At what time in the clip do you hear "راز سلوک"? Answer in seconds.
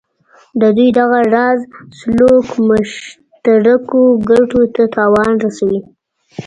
1.33-2.47